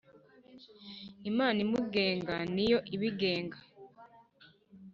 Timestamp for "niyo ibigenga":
2.53-3.57